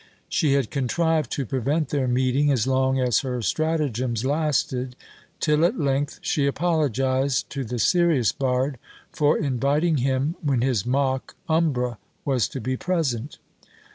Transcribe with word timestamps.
She 0.29 0.53
had 0.53 0.71
contrived 0.71 1.31
to 1.33 1.45
prevent 1.45 1.89
their 1.89 2.07
meeting 2.07 2.51
as 2.51 2.65
long 2.65 2.99
as 2.99 3.19
her 3.19 3.39
stratagems 3.43 4.25
lasted, 4.25 4.95
till 5.39 5.63
at 5.63 5.79
length 5.79 6.17
she 6.23 6.47
apologised 6.47 7.51
to 7.51 7.63
the 7.63 7.77
serious 7.77 8.31
bard 8.31 8.79
for 9.11 9.37
inviting 9.37 9.97
him 9.97 10.37
when 10.41 10.61
his 10.61 10.87
mock 10.87 11.35
umbra 11.47 11.99
was 12.25 12.47
to 12.47 12.59
be 12.59 12.75
present. 12.75 13.37